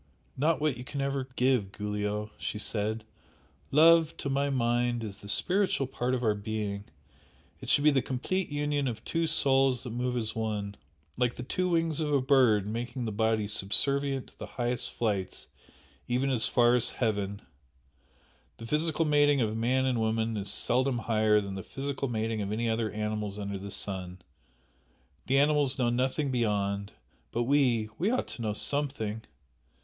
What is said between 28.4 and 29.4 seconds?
know something!"